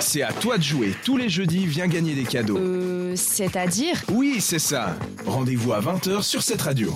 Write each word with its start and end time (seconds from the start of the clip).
C'est 0.00 0.22
à 0.22 0.32
toi 0.32 0.58
de 0.58 0.62
jouer. 0.62 0.94
Tous 1.04 1.16
les 1.16 1.28
jeudis, 1.28 1.66
viens 1.66 1.86
gagner 1.86 2.14
des 2.14 2.24
cadeaux. 2.24 2.58
Euh, 2.58 3.14
c'est-à-dire 3.16 4.02
Oui, 4.12 4.40
c'est 4.40 4.58
ça. 4.58 4.96
Rendez-vous 5.26 5.72
à 5.72 5.80
20h 5.80 6.22
sur 6.22 6.42
cette 6.42 6.62
radio. 6.62 6.94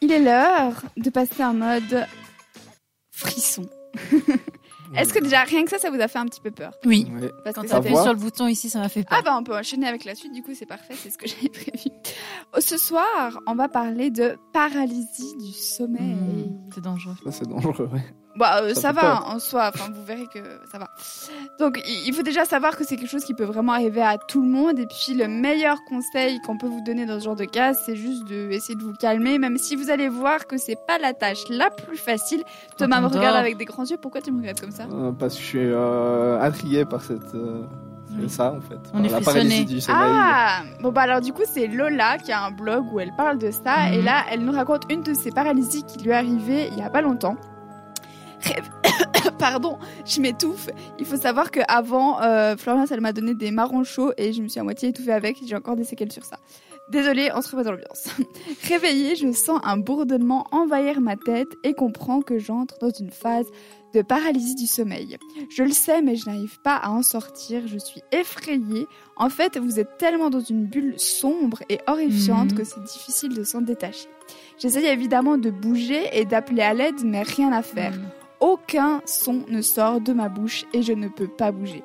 Il 0.00 0.12
est 0.12 0.20
l'heure 0.20 0.82
de 0.96 1.10
passer 1.10 1.42
en 1.42 1.54
mode 1.54 2.06
frisson. 3.10 3.66
Est-ce 4.94 5.12
que 5.12 5.18
déjà 5.20 5.42
rien 5.42 5.64
que 5.64 5.70
ça, 5.70 5.78
ça 5.78 5.90
vous 5.90 6.00
a 6.00 6.08
fait 6.08 6.18
un 6.18 6.26
petit 6.26 6.40
peu 6.40 6.50
peur? 6.50 6.72
Oui. 6.84 7.06
Parce 7.44 7.56
Quand 7.56 7.62
que 7.62 7.68
t'as 7.68 8.02
sur 8.02 8.12
le 8.12 8.18
bouton 8.18 8.46
ici, 8.46 8.68
ça 8.70 8.78
m'a 8.80 8.88
fait 8.88 9.02
peur. 9.02 9.18
Ah 9.18 9.22
bah 9.22 9.36
on 9.38 9.42
peut 9.44 9.56
enchaîner 9.56 9.86
avec 9.88 10.04
la 10.04 10.14
suite, 10.14 10.32
du 10.32 10.42
coup 10.42 10.52
c'est 10.54 10.66
parfait, 10.66 10.94
c'est 10.96 11.10
ce 11.10 11.18
que 11.18 11.26
j'avais 11.28 11.48
prévu. 11.48 11.90
Oh, 12.56 12.60
Ce 12.60 12.76
soir, 12.78 13.40
on 13.46 13.54
va 13.54 13.68
parler 13.68 14.10
de 14.10 14.36
paralysie 14.52 15.36
du 15.38 15.52
sommeil. 15.52 16.14
Mmh, 16.14 16.70
c'est 16.74 16.84
dangereux. 16.84 17.14
Ça, 17.24 17.32
c'est 17.32 17.48
dangereux, 17.48 17.88
ouais. 17.92 18.04
Bah 18.36 18.60
euh, 18.62 18.74
Ça 18.74 18.92
va 18.92 19.00
peur. 19.00 19.26
en 19.34 19.38
soi, 19.38 19.70
enfin 19.74 19.90
vous 19.92 20.04
verrez 20.04 20.26
que 20.26 20.40
ça 20.70 20.78
va. 20.78 20.88
Donc 21.58 21.80
il 21.86 22.12
faut 22.14 22.22
déjà 22.22 22.44
savoir 22.44 22.76
que 22.76 22.84
c'est 22.84 22.96
quelque 22.96 23.08
chose 23.10 23.24
qui 23.24 23.34
peut 23.34 23.44
vraiment 23.44 23.72
arriver 23.72 24.02
à 24.02 24.18
tout 24.18 24.42
le 24.42 24.48
monde 24.48 24.78
et 24.78 24.86
puis 24.86 25.14
le 25.14 25.26
meilleur 25.26 25.78
conseil 25.88 26.38
qu'on 26.42 26.58
peut 26.58 26.66
vous 26.66 26.82
donner 26.82 27.06
dans 27.06 27.18
ce 27.18 27.24
genre 27.24 27.36
de 27.36 27.44
cas, 27.46 27.72
c'est 27.74 27.96
juste 27.96 28.24
de 28.28 28.50
essayer 28.50 28.74
de 28.74 28.82
vous 28.82 28.92
calmer 28.94 29.38
même 29.38 29.56
si 29.58 29.74
vous 29.76 29.90
allez 29.90 30.08
voir 30.08 30.46
que 30.46 30.58
c'est 30.58 30.76
pas 30.86 30.98
la 30.98 31.14
tâche 31.14 31.44
la 31.48 31.70
plus 31.70 31.96
facile. 31.96 32.42
Thomas 32.76 33.00
me 33.00 33.06
regarde 33.06 33.36
avec 33.36 33.56
des 33.56 33.64
grands 33.64 33.84
yeux, 33.84 33.96
pourquoi 33.96 34.20
tu 34.20 34.30
me 34.32 34.40
regardes 34.40 34.60
comme 34.60 34.70
ça? 34.70 34.84
Euh, 34.92 35.12
parce 35.12 35.34
que 35.34 35.40
je 35.40 35.46
suis 35.46 35.58
euh, 35.62 36.40
intrigué 36.40 36.84
par 36.84 37.00
cette, 37.02 37.34
euh, 37.34 37.62
Oui. 38.18 38.28
ça, 38.28 38.52
en 38.52 38.60
fait. 38.60 38.78
On 38.92 39.02
est 39.02 39.08
la 39.08 39.16
frissonné. 39.20 39.24
paralysie 39.24 39.64
du 39.64 39.80
sommeil. 39.80 40.02
Ah 40.04 40.62
Bon 40.82 40.92
bah 40.92 41.02
alors 41.02 41.20
du 41.20 41.32
coup 41.32 41.42
c'est 41.46 41.66
Lola 41.66 42.18
qui 42.18 42.32
a 42.32 42.44
un 42.44 42.50
blog 42.50 42.92
où 42.92 43.00
elle 43.00 43.12
parle 43.16 43.38
de 43.38 43.50
ça 43.50 43.86
Mhm. 43.88 43.92
et 43.94 44.02
là 44.02 44.24
elle 44.30 44.44
nous 44.44 44.52
raconte 44.52 44.82
une 44.90 45.02
de 45.02 45.14
ses 45.14 45.30
paralysies 45.30 45.84
qui 45.84 45.98
lui 46.04 46.10
est 46.10 46.14
arrivée 46.14 46.68
il 46.72 46.78
y 46.78 46.82
a 46.82 46.90
pas 46.90 47.00
longtemps. 47.00 47.36
Pardon, 49.38 49.78
je 50.04 50.20
m'étouffe. 50.20 50.68
Il 50.98 51.04
faut 51.04 51.16
savoir 51.16 51.50
que 51.50 51.60
avant 51.68 52.20
euh, 52.22 52.56
Florence 52.56 52.90
elle 52.90 53.00
m'a 53.00 53.12
donné 53.12 53.34
des 53.34 53.50
marrons 53.50 53.84
chauds 53.84 54.12
et 54.16 54.32
je 54.32 54.42
me 54.42 54.48
suis 54.48 54.60
à 54.60 54.64
moitié 54.64 54.88
étouffée 54.90 55.12
avec. 55.12 55.36
J'ai 55.46 55.56
encore 55.56 55.76
des 55.76 55.84
séquelles 55.84 56.12
sur 56.12 56.24
ça. 56.24 56.38
Désolée, 56.88 57.30
on 57.34 57.42
se 57.42 57.50
remet 57.50 57.64
dans 57.64 57.72
l'ambiance. 57.72 58.08
Réveillée, 58.68 59.16
je 59.16 59.32
sens 59.32 59.60
un 59.64 59.76
bourdonnement 59.76 60.46
envahir 60.52 61.00
ma 61.00 61.16
tête 61.16 61.48
et 61.64 61.74
comprends 61.74 62.22
que 62.22 62.38
j'entre 62.38 62.78
dans 62.78 62.90
une 62.90 63.10
phase 63.10 63.46
de 63.92 64.02
paralysie 64.02 64.54
du 64.54 64.66
sommeil. 64.68 65.16
Je 65.50 65.64
le 65.64 65.72
sais, 65.72 66.00
mais 66.00 66.14
je 66.14 66.26
n'arrive 66.26 66.60
pas 66.62 66.76
à 66.76 66.90
en 66.90 67.02
sortir. 67.02 67.62
Je 67.66 67.78
suis 67.78 68.02
effrayée. 68.12 68.86
En 69.16 69.30
fait, 69.30 69.58
vous 69.58 69.80
êtes 69.80 69.98
tellement 69.98 70.30
dans 70.30 70.40
une 70.40 70.64
bulle 70.66 70.94
sombre 70.96 71.58
et 71.68 71.80
horrifiante 71.88 72.52
Mhm. 72.52 72.58
que 72.58 72.64
c'est 72.64 72.82
difficile 72.84 73.34
de 73.34 73.42
s'en 73.42 73.62
détacher. 73.62 74.06
J'essaye 74.58 74.86
évidemment 74.86 75.38
de 75.38 75.50
bouger 75.50 76.04
et 76.12 76.24
d'appeler 76.24 76.62
à 76.62 76.72
l'aide, 76.72 77.02
mais 77.04 77.22
rien 77.22 77.52
à 77.52 77.62
faire. 77.62 77.92
Mmh. 77.92 78.02
Aucun 78.46 79.02
son 79.06 79.42
ne 79.48 79.60
sort 79.60 80.00
de 80.00 80.12
ma 80.12 80.28
bouche 80.28 80.66
et 80.72 80.80
je 80.80 80.92
ne 80.92 81.08
peux 81.08 81.26
pas 81.26 81.50
bouger. 81.50 81.82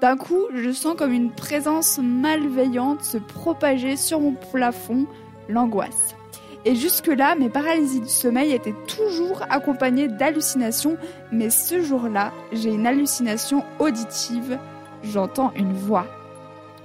D'un 0.00 0.16
coup, 0.16 0.42
je 0.52 0.72
sens 0.72 0.96
comme 0.98 1.12
une 1.12 1.30
présence 1.30 2.00
malveillante 2.02 3.04
se 3.04 3.16
propager 3.16 3.96
sur 3.96 4.18
mon 4.18 4.32
plafond, 4.32 5.06
l'angoisse. 5.48 6.16
Et 6.64 6.74
jusque-là, 6.74 7.36
mes 7.36 7.48
paralysies 7.48 8.00
du 8.00 8.08
sommeil 8.08 8.50
étaient 8.50 8.74
toujours 8.88 9.42
accompagnées 9.50 10.08
d'hallucinations, 10.08 10.96
mais 11.30 11.48
ce 11.48 11.80
jour-là, 11.80 12.32
j'ai 12.50 12.70
une 12.70 12.88
hallucination 12.88 13.62
auditive. 13.78 14.58
J'entends 15.04 15.52
une 15.54 15.74
voix. 15.74 16.06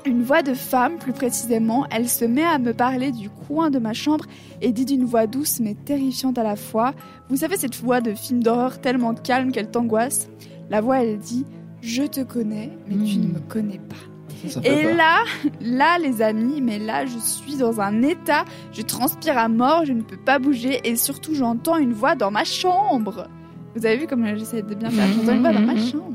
Une 0.06 0.22
voix 0.22 0.44
de 0.44 0.54
femme, 0.54 0.98
plus 0.98 1.14
précisément, 1.14 1.88
elle 1.90 2.08
se 2.08 2.26
met 2.26 2.44
à 2.44 2.60
me 2.60 2.74
parler 2.74 3.12
du 3.12 3.30
coin 3.30 3.72
de 3.72 3.80
ma 3.80 3.94
chambre 3.94 4.26
et 4.62 4.72
dit 4.72 4.86
d'une 4.86 5.04
voix 5.04 5.26
douce 5.26 5.60
mais 5.60 5.74
terrifiante 5.74 6.38
à 6.38 6.44
la 6.44 6.56
fois. 6.56 6.94
Vous 7.30 7.38
savez 7.38 7.58
cette 7.58 7.76
voix 7.76 8.02
de 8.02 8.14
film 8.14 8.44
d'horreur 8.44 8.80
tellement 8.80 9.16
calme 9.16 9.52
qu'elle 9.52 9.72
t'angoisse? 9.72 10.30
La 10.70 10.80
voix, 10.82 11.02
elle 11.04 11.18
dit 11.18 11.46
Je 11.82 12.04
te 12.04 12.22
connais, 12.22 12.70
mais 12.88 13.04
tu 13.04 13.18
ne 13.18 13.26
Mm. 13.28 13.34
me 13.34 13.40
connais 13.50 13.80
pas. 13.80 13.96
Ça, 14.44 14.50
ça 14.50 14.62
fait 14.62 14.82
Et 14.82 14.84
peur. 14.84 14.96
là, 14.96 15.18
là, 15.62 15.98
les 15.98 16.22
amis, 16.22 16.62
mais 16.62 16.78
là, 16.78 17.06
je 17.08 17.18
suis 17.18 17.56
dans 17.58 17.82
un 17.82 18.04
état, 18.04 18.46
je 18.74 18.84
transpire 18.84 19.38
à 19.40 19.48
mort, 19.48 19.86
je 19.86 19.94
ne 19.94 20.02
peux 20.04 20.18
pas 20.18 20.38
bouger 20.38 20.82
et 20.84 20.96
surtout, 20.98 21.34
j'entends 21.34 21.78
une 21.78 21.94
voix 21.94 22.14
dans 22.16 22.30
ma 22.32 22.44
chambre. 22.44 23.28
Vous 23.76 23.86
avez 23.88 23.98
vu 23.98 24.08
comme 24.08 24.24
j'essaie 24.38 24.62
de 24.62 24.76
bien 24.76 24.90
faire 24.92 25.08
J'entends 25.14 25.34
une 25.34 25.42
voix 25.42 25.52
dans 25.54 25.62
ma 25.62 25.76
chambre. 25.92 26.14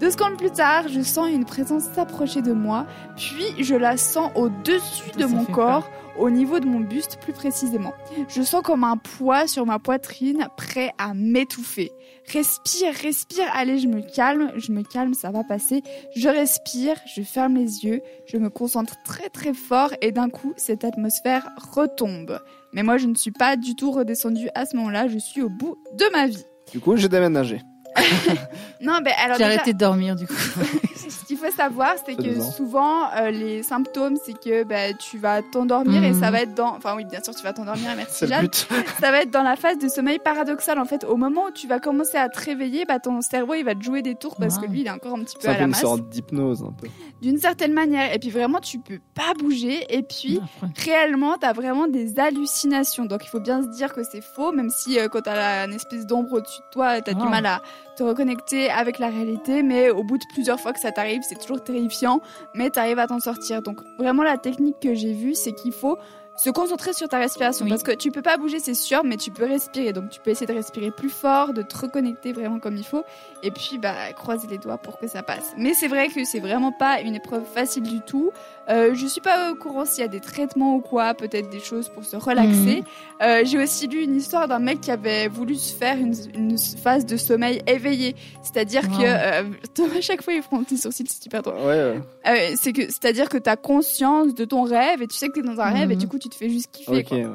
Deux 0.00 0.10
secondes 0.10 0.38
plus 0.38 0.50
tard, 0.50 0.88
je 0.88 1.02
sens 1.02 1.28
une 1.30 1.44
présence 1.44 1.82
s'approcher 1.82 2.40
de 2.40 2.52
moi, 2.54 2.86
puis 3.18 3.62
je 3.62 3.74
la 3.74 3.98
sens 3.98 4.32
au-dessus 4.34 5.10
de 5.18 5.26
mon 5.26 5.44
corps, 5.44 5.90
au 6.18 6.30
niveau 6.30 6.58
de 6.58 6.64
mon 6.64 6.80
buste 6.80 7.18
plus 7.20 7.34
précisément. 7.34 7.92
Je 8.28 8.40
sens 8.40 8.62
comme 8.62 8.82
un 8.82 8.96
poids 8.96 9.46
sur 9.46 9.66
ma 9.66 9.78
poitrine, 9.78 10.48
prêt 10.56 10.92
à 10.96 11.12
m'étouffer. 11.12 11.92
Respire, 12.32 12.94
respire, 12.94 13.44
allez, 13.52 13.78
je 13.78 13.88
me 13.88 14.00
calme, 14.00 14.52
je 14.56 14.72
me 14.72 14.82
calme, 14.82 15.12
ça 15.12 15.30
va 15.30 15.44
passer. 15.44 15.82
Je 16.16 16.30
respire, 16.30 16.96
je 17.14 17.20
ferme 17.20 17.56
les 17.56 17.84
yeux, 17.84 18.00
je 18.24 18.38
me 18.38 18.48
concentre 18.48 18.94
très 19.04 19.28
très 19.28 19.52
fort 19.52 19.90
et 20.00 20.12
d'un 20.12 20.30
coup, 20.30 20.54
cette 20.56 20.82
atmosphère 20.82 21.46
retombe. 21.74 22.40
Mais 22.72 22.82
moi, 22.82 22.96
je 22.96 23.06
ne 23.06 23.14
suis 23.14 23.32
pas 23.32 23.56
du 23.56 23.74
tout 23.76 23.90
redescendue 23.90 24.48
à 24.54 24.64
ce 24.64 24.76
moment-là, 24.78 25.08
je 25.08 25.18
suis 25.18 25.42
au 25.42 25.50
bout 25.50 25.76
de 25.92 26.04
ma 26.14 26.26
vie. 26.26 26.46
Du 26.72 26.80
coup, 26.80 26.96
j'ai 26.96 27.10
déménagé. 27.10 27.60
Non, 28.80 28.98
mais 29.04 29.12
alors 29.12 29.36
J'ai 29.36 29.44
déjà, 29.44 29.56
arrêté 29.56 29.72
de 29.74 29.78
dormir 29.78 30.16
du 30.16 30.26
coup. 30.26 30.32
ce 30.96 31.26
qu'il 31.26 31.36
faut 31.36 31.50
savoir, 31.50 31.94
c'est 32.04 32.14
que 32.16 32.40
souvent, 32.40 33.10
euh, 33.14 33.30
les 33.30 33.62
symptômes, 33.62 34.16
c'est 34.24 34.32
que 34.32 34.64
bah, 34.64 34.92
tu 34.94 35.18
vas 35.18 35.42
t'endormir 35.42 36.02
et 36.02 36.12
Mhm. 36.12 36.20
ça 36.20 36.30
va 36.30 36.40
être 36.42 36.54
dans... 36.54 36.76
Enfin 36.76 36.94
oui, 36.96 37.04
bien 37.04 37.22
sûr, 37.22 37.34
tu 37.34 37.42
vas 37.42 37.52
t'endormir, 37.52 37.90
merci 37.96 38.14
C'est 38.20 38.26
le 38.26 38.32
Jeanne. 38.32 38.42
but. 38.46 38.66
ça 39.00 39.10
va 39.10 39.20
être 39.22 39.30
dans 39.30 39.42
la 39.42 39.56
phase 39.56 39.78
de 39.78 39.88
sommeil 39.88 40.18
paradoxal 40.18 40.78
en 40.78 40.84
fait. 40.86 41.04
Au 41.04 41.16
moment 41.16 41.46
où 41.48 41.50
tu 41.50 41.66
vas 41.68 41.78
commencer 41.78 42.16
à 42.16 42.28
te 42.28 42.40
réveiller, 42.42 42.84
bah, 42.86 42.98
ton 43.00 43.20
cerveau 43.20 43.54
il 43.54 43.64
va 43.64 43.74
te 43.74 43.82
jouer 43.82 44.00
des 44.02 44.14
tours 44.14 44.36
parce 44.36 44.58
que 44.58 44.66
lui 44.66 44.80
il 44.80 44.86
est 44.86 44.90
encore 44.90 45.14
un 45.14 45.20
petit 45.22 45.36
peu 45.36 45.42
Ça 45.42 45.50
à 45.50 45.54
fait 45.54 45.58
la 45.60 45.64
une 45.66 45.70
masse. 45.72 45.80
sorte 45.82 46.08
d'hypnose, 46.08 46.62
un 46.62 46.72
peu. 46.72 46.88
D'une 47.22 47.38
certaine 47.38 47.72
manière. 47.72 48.14
Et 48.14 48.18
puis 48.18 48.30
vraiment, 48.30 48.60
tu 48.60 48.78
peux 48.78 48.98
pas 49.14 49.34
bouger. 49.38 49.84
Et 49.94 50.02
puis 50.02 50.40
Ah, 50.62 50.66
réellement, 50.84 51.36
t'as 51.38 51.52
vraiment 51.52 51.86
des 51.86 52.18
hallucinations. 52.18 53.04
Donc 53.04 53.24
il 53.24 53.28
faut 53.28 53.40
bien 53.40 53.62
se 53.62 53.68
dire 53.68 53.92
que 53.92 54.02
c'est 54.02 54.22
faux, 54.22 54.52
même 54.52 54.70
si 54.70 54.98
euh, 54.98 55.08
quand 55.08 55.20
t'as 55.22 55.34
la- 55.36 55.64
une 55.66 55.74
espèce 55.74 56.06
d'ombre 56.06 56.32
au-dessus 56.34 56.60
de 56.60 56.72
toi, 56.72 57.00
t'as 57.02 57.12
du 57.14 57.22
Ah. 57.24 57.28
mal 57.28 57.46
à 57.46 57.62
te 57.96 58.02
reconnecter 58.02 58.70
avec 58.70 58.98
la 58.98 59.08
réalité. 59.08 59.62
Mais 59.62 59.90
au 59.90 60.02
bout 60.02 60.16
de 60.18 60.24
plusieurs 60.32 60.58
fois 60.58 60.72
que 60.72 60.80
ça 60.80 60.92
t'arrive, 60.92 61.20
c'est 61.28 61.38
toujours 61.38 61.62
terrifiant, 61.62 62.20
mais 62.54 62.70
t'arrives 62.70 62.98
à 62.98 63.06
t'en 63.06 63.20
sortir. 63.20 63.60
Donc 63.62 63.80
vraiment, 63.98 64.22
la 64.22 64.38
technique 64.38 64.76
que 64.80 64.94
j'ai 64.94 65.12
vue, 65.12 65.34
c'est 65.34 65.52
qu'il 65.52 65.72
faut 65.72 65.98
se 66.40 66.48
concentrer 66.48 66.94
sur 66.94 67.06
ta 67.06 67.18
respiration. 67.18 67.64
Oui. 67.64 67.70
parce 67.70 67.82
que 67.82 67.92
tu 67.92 68.10
peux 68.10 68.22
pas 68.22 68.38
bouger 68.38 68.60
c'est 68.60 68.74
sûr 68.74 69.04
mais 69.04 69.16
tu 69.16 69.30
peux 69.30 69.44
respirer. 69.44 69.92
Donc 69.92 70.08
tu 70.08 70.20
peux 70.20 70.30
essayer 70.30 70.46
de 70.46 70.54
respirer 70.54 70.90
plus 70.90 71.10
fort 71.10 71.52
de 71.52 71.62
te 71.62 71.76
reconnecter 71.76 72.32
vraiment 72.32 72.58
comme 72.58 72.76
il 72.76 72.84
faut. 72.84 73.04
Et 73.42 73.50
puis 73.50 73.78
bah 73.78 74.12
croiser 74.14 74.48
les 74.48 74.58
doigts 74.58 74.78
pour 74.78 74.98
que 74.98 75.06
ça 75.06 75.22
passe. 75.22 75.52
Mais 75.58 75.74
c'est 75.74 75.88
vrai 75.88 76.08
que 76.08 76.24
c'est 76.24 76.40
vraiment 76.40 76.72
pas 76.72 77.00
une 77.00 77.14
épreuve 77.14 77.44
facile 77.44 77.82
du 77.82 78.00
tout 78.00 78.30
euh, 78.70 78.94
je 78.94 79.06
suis 79.06 79.20
pas 79.20 79.50
au 79.50 79.54
courant 79.56 79.84
s'il 79.84 80.02
y 80.02 80.04
a 80.04 80.08
des 80.08 80.20
traitements 80.20 80.76
ou 80.76 80.80
quoi 80.80 81.14
peut-être 81.14 81.50
des 81.50 81.60
choses 81.60 81.88
pour 81.88 82.04
se 82.04 82.16
relaxer 82.16 82.82
Euh, 83.22 83.42
j'ai 83.44 83.58
aussi 83.62 83.86
lu 83.86 84.02
une 84.02 84.16
histoire 84.16 84.48
d'un 84.48 84.58
mec 84.60 84.80
qui 84.80 84.90
avait 84.90 85.28
voulu 85.28 85.56
se 85.56 85.74
faire 85.74 85.98
une, 85.98 86.14
une 86.34 86.56
phase 86.58 87.04
de 87.04 87.16
sommeil 87.16 87.60
éveillé 87.66 88.14
c'est-à-dire 88.42 88.82
Wow. 88.90 88.98
que 88.98 89.04
euh, 89.04 89.96
à 89.98 90.00
chaque 90.00 90.22
fois 90.22 90.32
il 90.32 90.42
fronce 90.42 90.66
tes 90.68 90.76
sourcils 90.76 91.04
c'est 91.08 91.22
super 91.22 91.42
drôle 91.42 91.56
Ouais, 91.56 91.66
euh, 91.68 91.98
euh, 92.26 92.54
c'est 92.56 92.72
que 92.72 92.82
c'est-à-dire 92.82 93.28
que 93.28 93.36
tu 93.38 93.50
as 93.50 93.56
conscience 93.56 94.34
de 94.34 94.44
ton 94.44 94.62
rêve 94.62 95.02
et 95.02 95.06
tu 95.06 95.16
sais 95.16 95.28
que 95.28 95.32
tu 95.34 95.40
es 95.40 95.42
dans 95.42 95.60
un 95.60 95.70
rêve 95.70 95.90
et 95.90 95.94
Mhm. 95.94 96.00
du 96.00 96.08
coup 96.08 96.18
tu 96.18 96.28
te 96.30 96.34
fais 96.34 96.48
juste 96.48 96.70
kiffer 96.72 97.04
quoi. 97.04 97.16
ouais. 97.18 97.26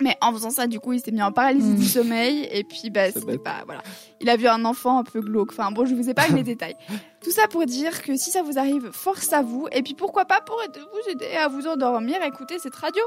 Mais 0.00 0.16
en 0.20 0.32
faisant 0.32 0.50
ça 0.50 0.66
du 0.66 0.80
coup, 0.80 0.92
il 0.92 1.00
s'est 1.00 1.10
mis 1.10 1.22
en 1.22 1.32
paralysie 1.32 1.74
du 1.74 1.84
sommeil 1.84 2.48
et 2.50 2.64
puis 2.64 2.90
bah 2.90 3.06
c'était 3.10 3.26
bête. 3.26 3.42
pas 3.42 3.62
voilà. 3.66 3.82
Il 4.20 4.28
a 4.28 4.36
vu 4.36 4.46
un 4.46 4.64
enfant 4.64 4.98
un 4.98 5.04
peu 5.04 5.20
glauque. 5.20 5.50
Enfin 5.52 5.70
bon, 5.70 5.86
je 5.86 5.94
vous 5.94 6.08
épargne 6.08 6.36
les 6.36 6.42
détails. 6.44 6.76
Tout 7.22 7.30
ça 7.30 7.48
pour 7.48 7.64
dire 7.66 8.02
que 8.02 8.16
si 8.16 8.30
ça 8.30 8.42
vous 8.42 8.58
arrive, 8.58 8.90
force 8.92 9.32
à 9.32 9.42
vous 9.42 9.66
et 9.72 9.82
puis 9.82 9.94
pourquoi 9.94 10.24
pas 10.24 10.40
pour 10.40 10.60
vous 10.74 11.10
aider 11.10 11.34
à 11.36 11.48
vous 11.48 11.66
endormir, 11.66 12.22
écoutez 12.22 12.58
cette 12.58 12.76
radio. 12.76 13.02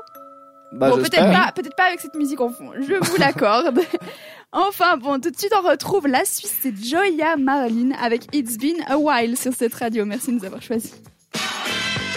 Bah, 0.71 0.89
bon, 0.89 0.97
peut-être 0.97 1.31
pas, 1.31 1.51
peut-être 1.51 1.75
pas 1.75 1.87
avec 1.87 1.99
cette 1.99 2.15
musique 2.15 2.39
en 2.39 2.49
fond. 2.49 2.71
Je 2.79 2.93
vous 2.93 3.17
l'accorde. 3.17 3.77
enfin 4.53 4.95
bon, 4.95 5.19
tout 5.19 5.29
de 5.29 5.37
suite 5.37 5.53
on 5.57 5.67
retrouve 5.67 6.07
la 6.07 6.23
Suisse, 6.23 6.55
c'est 6.61 6.75
Joya 6.75 7.35
Marlin 7.35 7.91
avec 8.01 8.33
It's 8.33 8.57
Been 8.57 8.81
a 8.87 8.97
While 8.97 9.37
sur 9.37 9.53
cette 9.53 9.73
radio. 9.73 10.05
Merci 10.05 10.27
de 10.27 10.37
nous 10.37 10.45
avoir 10.45 10.61
choisis. 10.61 10.93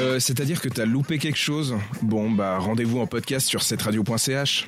Euh, 0.01 0.19
C'est-à-dire 0.19 0.61
que 0.61 0.69
t'as 0.69 0.87
loupé 0.87 1.19
quelque 1.19 1.39
chose? 1.39 1.77
Bon, 2.03 2.31
bah 2.31 2.59
rendez-vous 2.59 2.99
en 3.01 3.07
podcast 3.07 3.47
sur 3.47 3.63
cetteradio.ch. 3.63 4.67